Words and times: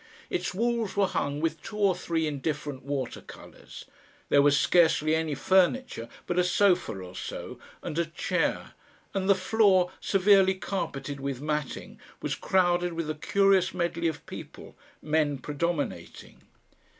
Its 0.31 0.51
walls 0.51 0.95
were 0.97 1.05
hung 1.05 1.39
with 1.39 1.61
two 1.61 1.77
or 1.77 1.93
three 1.95 2.25
indifferent 2.25 2.81
water 2.81 3.21
colours, 3.21 3.85
there 4.29 4.41
was 4.41 4.59
scarcely 4.59 5.13
any 5.13 5.35
furniture 5.35 6.09
but 6.25 6.39
a 6.39 6.43
sofa 6.43 6.93
or 6.97 7.13
so 7.13 7.59
and 7.83 7.99
a 7.99 8.05
chair, 8.07 8.71
and 9.13 9.29
the 9.29 9.35
floor, 9.35 9.91
severely 10.01 10.55
carpeted 10.55 11.19
with 11.19 11.39
matting, 11.39 11.99
was 12.19 12.33
crowded 12.33 12.93
with 12.93 13.11
a 13.11 13.13
curious 13.13 13.75
medley 13.75 14.07
of 14.07 14.25
people, 14.25 14.75
men 15.03 15.37
predominating. 15.37 16.41